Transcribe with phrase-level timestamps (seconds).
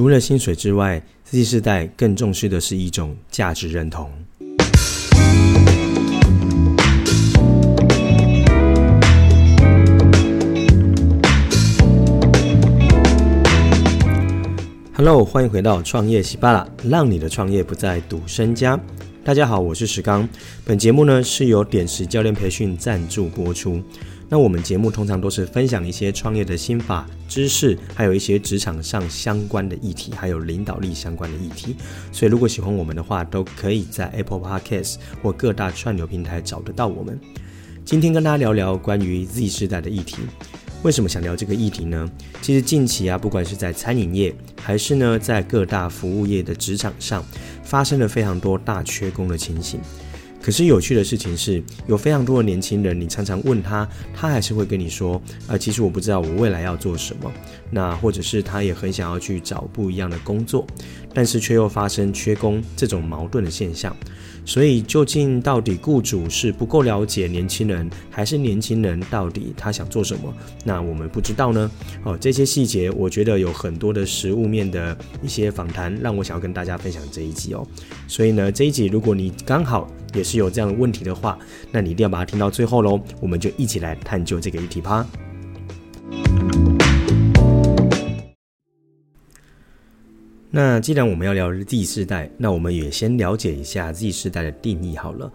[0.00, 4.10] 除了薪水之外，Z 世代更重视的是一种价值认同。
[14.94, 18.80] Hello，欢迎回到创业喜巴拉，让你的创业不再赌身家。
[19.22, 20.26] 大家好，我是石刚。
[20.64, 23.82] 本节目呢是由点石教练培训赞助播出。
[24.32, 31.74] 那我们节目通常都是分享一些创业的心法、知识，还有一些职场上相关的议题，还有领导力相关的议题。
[32.12, 37.18] 所以如果喜欢我们的话，都可以在 Apple Podcast 或各大串流平台找得到我们。
[37.84, 40.18] 今天跟大家聊聊关于 Z 世代的议题。
[40.84, 42.08] 为什么想聊这个议题呢？
[42.40, 47.24] 其实近期啊，不管是在餐饮业，还是呢在各大服务业的职场上，
[47.64, 49.80] 发生了非常多大缺工的情形。
[50.50, 57.30] 可是有趣的事情是，有非常多的年轻人，你常常问他，他还是会跟你说，呃，其实我不知道我未来要做什么。
[57.70, 60.66] 那或者是他也很想要去找不一样的工作，
[61.14, 63.96] 但是却又发生缺工这种矛盾的现象。
[64.44, 70.34] 所以，究竟到底雇主是不够了解年轻人，还是年轻人到底他想做什么？
[70.64, 71.70] 那我们不知道呢。
[72.04, 77.66] 哦，这些细节，我觉得有很多的实物面的一些访谈，让我想要跟大家分享这一集哦。
[78.08, 81.38] 所以呢，这一集如果你刚好也是有这样的问题的话，
[81.70, 83.00] 那你一定要把它听到最后喽。
[83.20, 85.06] 我们就一起来探究这个议题吧。
[90.50, 95.32] 那既然我们要聊 Z 世代，那我们也先了解一下 Z 世代的定义好了。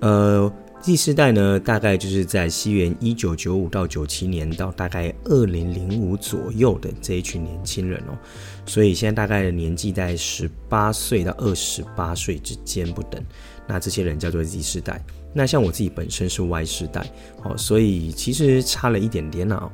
[0.00, 0.52] 呃
[0.84, 8.18] ，Z 世代呢，大概就是在西元一九九五到九七年到大概二零零五左右的这一群年轻人哦。
[8.66, 13.24] 所以现在大概的年纪在十八岁到二十八岁之间不等。
[13.66, 15.02] 那这些人叫做 Z 世代。
[15.32, 17.10] 那像我自己本身是 Y 世代
[17.42, 19.70] 哦，所以其实差了一点点啊。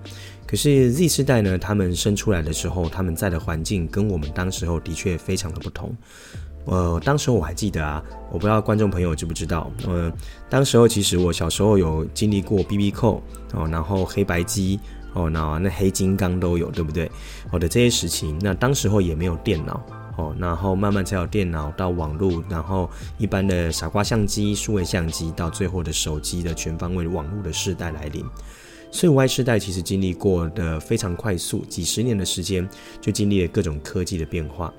[0.47, 5.93] 可是 Z 世代呢，他们生出来的时候，他们在的环境跟我们当时候的确非常的不同。
[6.67, 10.13] 呃，当时我还记得啊，我不知道观众朋友知不知道，呃，
[10.49, 13.23] 当时候其实我小时候有经历过 B B 扣
[13.55, 14.79] 哦，然后黑白机
[15.15, 17.11] 哦，那那黑金刚都有，对不对？
[17.51, 19.83] 好的这些事情，那当时候也没有电脑
[20.17, 22.89] 哦，然后慢慢才有电脑到网络，然后
[23.19, 28.25] 一般的傻瓜相机、数位相机，到最后的手机的全方位网络的时代来临。
[28.93, 32.69] 所以 Y 世代其实经历过的非常快速，几十年的时间
[33.01, 34.73] 就经历了各种科技的变化。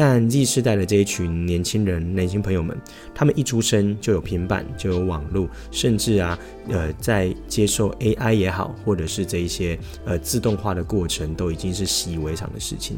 [0.00, 2.80] 但 Z 世代的这一群年轻人、年轻朋友们，
[3.12, 6.38] 他们一出生就有平板，就有网络，甚至啊，
[6.68, 12.96] 呃，在接受 AI 也好，或者是这一些呃自动化的过程，都已经是习以为常的事情。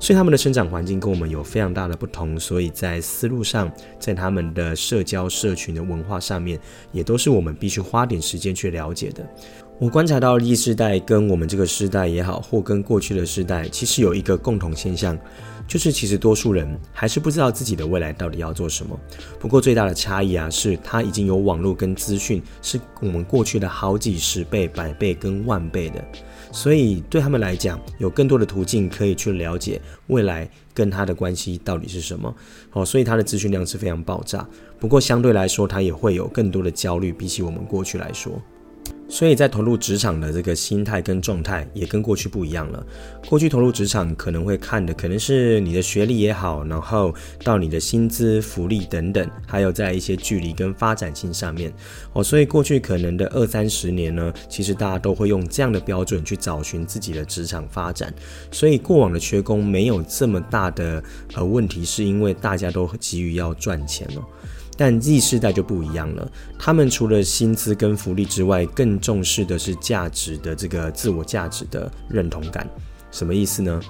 [0.00, 6.58] 所以他们的生长环境跟我们有非常大的不同，所以在思路上，在他们的社交社群的文化上面，
[6.92, 9.28] 也都是我们必须花点时间去了解的。
[9.80, 15.16] 我观察到 Z 世代跟我们这个世代也好，或跟过去的世代，其实有一个共同现象。
[15.68, 18.98] 就是其实多数人还是不知道自己的未来到底要做什么。
[19.38, 26.02] 不过最大的差异啊，是他已经有网络跟资讯，是我们过去的好几十倍、百倍跟万倍的。
[26.50, 32.34] 所以对他们来讲，有更多的途径可以去了解未来跟他的关系到底是什么。
[32.72, 34.44] 哦，所以他的资讯量是非常爆炸。
[34.80, 38.32] 不过相对来说，他也会有更多的焦虑，比起我们过去来说。
[39.08, 42.86] 所以在投入职场的这个心态跟状态也跟过去不一样了。
[43.26, 51.72] 过去投入职场可能会看的可能是你的学历也好，然后到你的薪资、福利等等，还有在一些距离跟发展性上面。
[52.12, 58.12] 哦，所以过去可能的二三十年呢，其实大家都会用这样的标准去找寻自己的职场发展。
[58.52, 61.02] 所以过往的缺工没有这么大的
[61.34, 64.22] 呃问题，是因为大家都急于要赚钱哦。
[64.78, 72.64] 但 Z 世代就不一样了，他们除了薪资跟福利之外，更重视的是价值的这个自我价值的认同感。
[73.10, 73.80] 什么意思呢？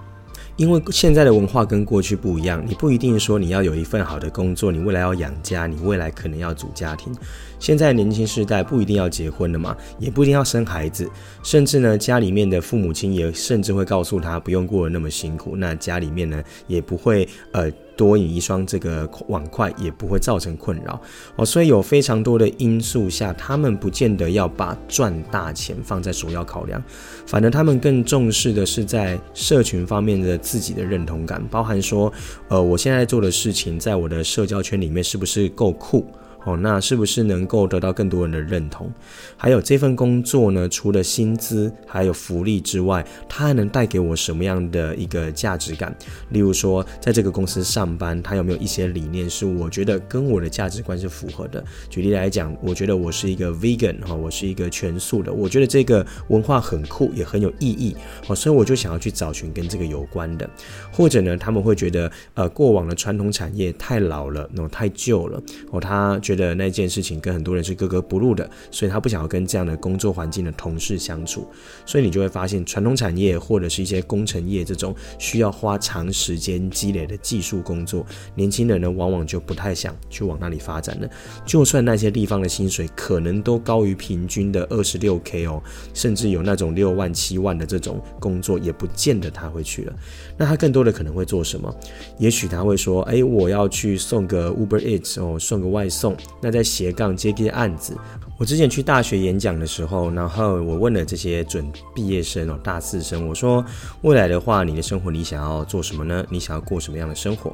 [0.56, 7.15] 因为现在的文化跟过去不一样，你不一定说你要有一份好的工作，你未来要养家，你未来可能要组家庭。
[7.60, 11.09] 现在年轻世代不一定要结婚了嘛，也不一定要生孩子，
[11.43, 17.71] 甚至呢，家里面的父母亲也甚至会告诉他不用过得那么辛苦，那家里面呢也不会呃。
[17.98, 20.98] 多引一双这个碗筷也不会造成困扰。
[21.34, 26.80] 哦，所以有非常多的因素下，他们不见得要把赚大钱放在首要考量，
[27.27, 32.12] 反而他们更重视的是在社群方面的自己的认同感，包含说，
[32.47, 36.06] 呃，我现在做的事情在我的社交圈里面是不是够酷？
[36.45, 38.91] 哦，那是不是能够得到更多人的认同？
[39.37, 45.95] 还有这份工作呢，除了薪资还有福利之外，它还能带给我什么样的一个价值感？
[46.31, 51.63] 例如说，在这个公司上班，它有没有一些理念是我觉得跟我的价值观是符合的？
[51.91, 57.95] 举例来讲，我觉得我是一个 vegan 哈，我是一个全素的，我觉得这个文化很酷，也很有意义
[58.27, 60.49] 哦，所以我就想要去找寻跟这个有关的。
[60.93, 71.48] 或者呢，他们会觉得呃，过往的传统产业太老了，那太旧了哦，他觉得那件事情跟很多人是格格不入的，所以他不想要跟这样的工作环境的同事相处。
[71.86, 78.04] 所以你就会发现，传统产业或者是一些工程业这种需要花长时间积累的技术工作，
[78.34, 81.09] 年轻人呢往往就不太想去往那里发展了。
[81.47, 85.63] 就算那些地方的薪水可能都高于平均的二十六 K 哦，
[85.95, 89.97] 甚至有那种六万七万的这种工作，也不见得他会去了。
[90.36, 91.75] 那他更多的可能会做什么？
[92.19, 97.97] 也许他会说：“哎，我要去送个 Uber Eats 哦，送个外送。”那在斜杠接接案子。
[98.38, 103.65] 我之前去大学演讲的时候，然后我问了这些准毕业生哦，大四生，我说
[104.03, 106.24] ：“未来的话，你的生活你想要做什么呢？
[106.30, 107.53] 你想要过什么样的生活？”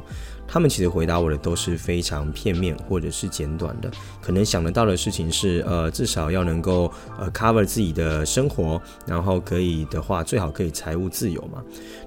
[0.54, 3.90] 他们其实回答我的都是非常片面或者是简短的，
[4.22, 11.60] 可能想得到的事情是，呃，至少要能够呃 cover 自己的生活，然后可以的话，最好可以财务自由嘛。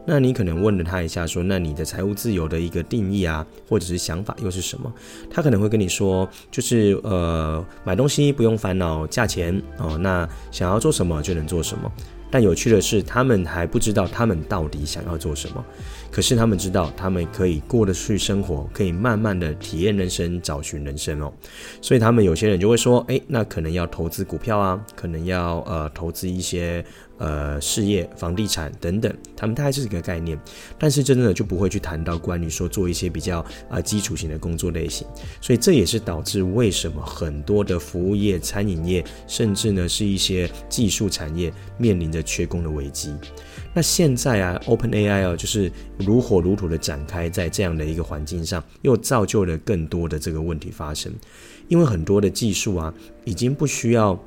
[0.06, 4.90] 那你可能问了他一下说，那你的财务自由的一个定义啊，或者是想法又是什么？
[5.30, 11.92] 他可能会跟你说，就是呃，买东西不用烦恼价钱哦，那想要做什么就能做什么。
[12.30, 15.64] 但有趣的是，他们还不知道他们到底想要做什么。
[16.12, 21.32] 可是他们知道，他们可以过得去生活，可以慢慢的体验人生，找寻人生哦。
[21.82, 26.84] 所以他们有些人就会说，诶，那可能要投资股票啊，可能要呃投资一些。
[27.18, 30.40] 呃，事业、房地产等等，他们大概是一个概念，
[30.78, 35.08] 但是真的就不会去谈到关于说做一些比较啊、基础型的工作类型，
[35.42, 43.16] 所以这也是导致为什么很多的服务业、餐饮业，甚至呢是一些技术产业面临着缺工的危机。
[43.74, 51.12] 那现在啊，OpenAI 哦，就是如火如荼的展开在这样的一个环境上，又造就了更多的这个问题发生，
[51.68, 52.94] 因为很多的技术啊，
[53.26, 54.20] 已经不需要。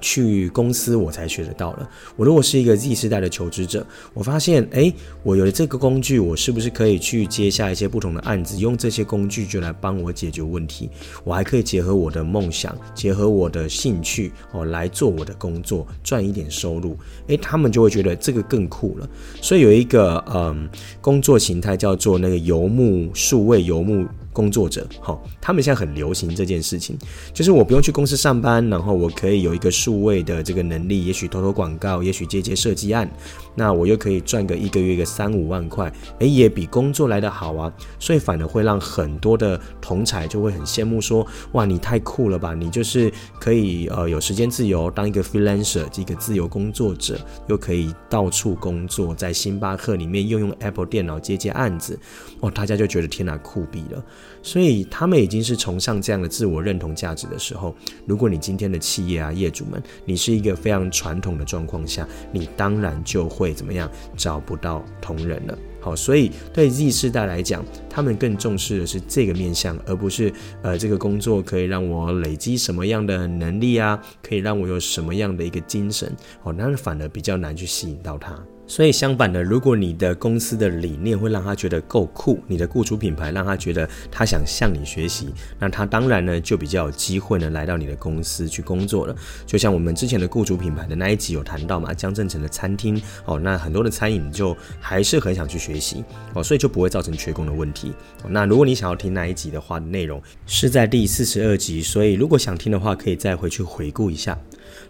[0.00, 1.88] 去公司我才学得到了。
[2.16, 4.92] 我如果是一个 Z 世代的求职者，我发现，诶，
[5.22, 10.90] 我有了这个工具，我是不是可以去接下一些不同的案子，用这些工具就来帮我解决问题？
[11.24, 16.96] 我还可以结合我的梦想，结合我的兴趣，哦，来做我的工作，赚一点收入。
[17.26, 19.08] 诶，他们就会觉得这个更酷了。
[19.40, 20.68] 所以有一个嗯
[21.00, 24.06] 工作形态叫做那个游牧数位游牧。
[24.32, 26.96] 工作者，好，他们现在很流行这件事情，
[27.34, 33.10] 就是我不用去公司上班，然后我可以有一个数位的这个能力，也许投投广告，也许接接设计案，
[33.54, 47.18] 那我又可以赚个一个月个三五万块，诶，也比工作来得好啊，所以反而会让很多的同才就会很羡慕说，哇，你太酷了吧，你就是可以呃有时间自由，当一个 freelancer，一个自由工作者，
[47.48, 51.98] 又可以到处工作，在星巴克里面又用 Apple 电脑接接案子，
[52.38, 54.04] 哦，大家就觉得天哪，酷毙了。
[54.42, 57.74] 所以他们已经是崇尚这样的自我认同价值的时候，
[58.06, 65.58] 如果你今天的企业啊业主们，你是一个非常传统的状况下，你当然就会怎么样找不到同仁了。
[65.82, 70.30] 好，所以对 Z 世代来讲，他们更重视的是这个面向，而不是
[70.62, 76.14] 呃这个工作可以让我累积什么样的能力啊，可以让我有什么样的一个精神。
[76.42, 78.38] 哦，那反而比较难去吸引到他。
[78.70, 89.16] 所以相反的，如果你的公司的理念会让他觉得够酷，你的雇主品牌让他觉得他想向你学习，那他当然呢就比较有机会呢来到你的公司去工作了。
[89.44, 97.92] 就像我们之前的雇主品牌的那一集有谈到嘛，江振诚的餐厅哦，那很多的餐饮就还是很想去学习哦，所以就不会造成缺工的问题。
[98.28, 104.38] 那如果你想要听那一集的话，内容是在第四十二集，所以如果想听的话，可以再回去回顾一下。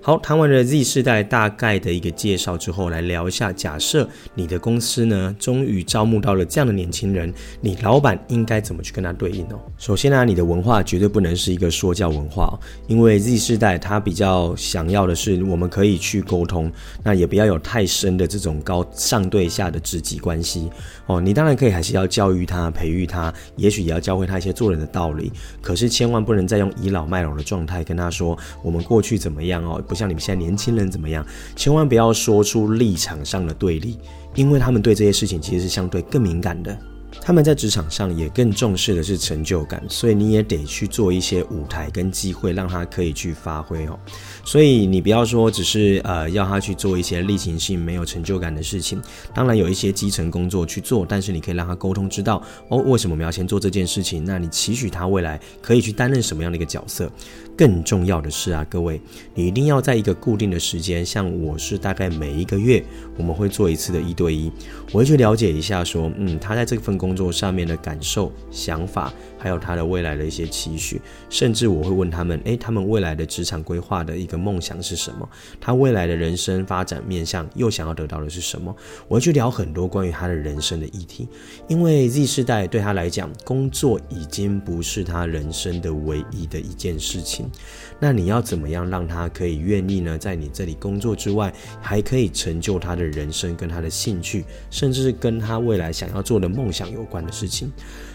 [0.02, 3.52] 好，谈完了 Z 世代大概的一个介绍之后，来聊一下。
[3.52, 7.30] 假设你的公司呢，终于招募到了这样的年轻人，
[7.60, 9.60] 你老板应该怎么去跟他对应哦？
[9.76, 16.72] 首先呢、你的文化绝对不能是一个说教文化，因为 Z 世代他比较想要的是我们可以去沟通，
[17.04, 20.70] 那也不要有太深的这种高上对下的职级关系
[21.08, 21.20] 哦。
[21.20, 25.30] 你当然可以还是要教育他、培育他，也许也要教会他一些做人的道理，
[25.60, 29.84] 可是千万不能再用倚老卖老的状态跟他说我们过去怎么样哦。
[29.90, 33.98] 不像你们现在年轻人怎么样，千万不要说出立场上的对立，
[34.36, 36.78] 因为他们对这些事情其实是相对更敏感的。
[37.20, 43.98] 他们在职场上也更重视的是成就感，所以你也得去做一些舞台跟机会，让他可以去发挥哦。
[44.44, 49.00] 所以你不要说只是呃要他去做一些例行性没有成就感的事情，
[49.34, 54.24] 当然有一些基层工作去做，但是你可以让他沟通知道哦，为什么我们要先做这件事情？
[54.24, 57.10] 那你期许他未来可以去担任什么样的一个角色？
[57.56, 58.98] 更重要的是啊，各位，
[59.34, 62.82] 你一定要在一个固定的时间，像我是大概每一个月
[63.18, 64.50] 我们会做一次的一对一，
[64.92, 69.10] 我会去了解一下说，嗯，他在这份工作上面的感受、想法。
[69.42, 75.26] 还有他的未来的一些期许，甚至我会问他们，诶，他们未来的职场规划的一个梦想是什么？
[75.58, 78.76] 他未来的人生发展面向又想要得到的是什么？
[79.08, 81.26] 我会去聊很多关于他的人生的议题，
[81.68, 87.50] 因为 Z 世代对他来讲，工作已经不是他人生的唯一的一件事情。
[87.98, 90.18] 那你要怎么样让他可以愿意呢？
[90.18, 97.72] 在你这里工作之外，还可以成就他的人生跟他的兴趣，甚至是跟他未来想要做的梦想有关的事情。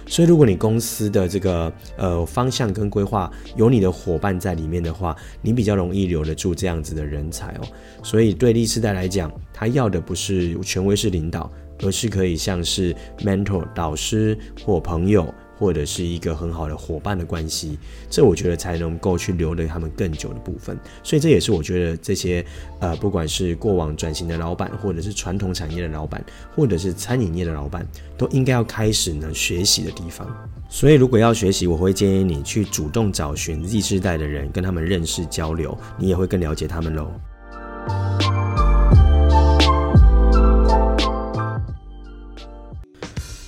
[0.08, 7.62] 所以，如果你公司的这个呃方向跟规划有你的伙伴在里面的话，你比较容易留得住这样子的人才哦。
[8.04, 11.52] 所以，对 Z 世代来讲，他要的不是权威式领导，
[11.84, 15.34] 而是可以像是 mentor 导师或朋友。
[15.58, 17.78] 或者是一个很好的伙伴的关系，
[18.10, 20.78] 这我觉得才能够去留得他们更久的部分。
[21.04, 22.46] 所以这也是我觉得这些
[22.80, 26.24] 呃，不管是过往转型的老板，或者是传统产业的老板，
[26.56, 30.28] 或者是餐饮业的老板，都应该要开始呢学习的地方。
[30.68, 37.12] 所以如果要学习，我会建议你去主动找寻 Z 世代的人，跟他们认识交流，你也会更了解他们喽。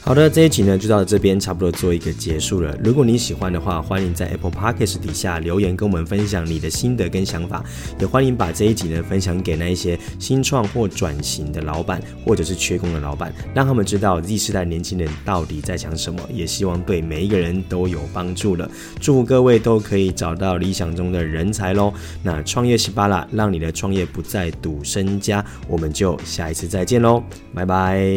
[0.07, 2.73] 好的，这一集呢就到这边，差不多做一个结束了。
[2.81, 7.61] 如果你喜欢的话，欢迎在 Apple Podcast 底下留言跟我们分享你的心得跟想法，
[7.99, 18.71] 也欢迎把这一集呢分享给那一些新创或转型的老板，或者是缺工的老板，让他们知道 Z 世代年轻人到底在想什么，也希望对每一个人都有帮助了。
[19.01, 21.93] 祝福各位都可以找到理想中的人才喽！
[22.23, 27.21] 那创业西巴拉，让你的创业不再赌身家，我们就下一次再见喽，
[27.53, 28.07] 拜拜。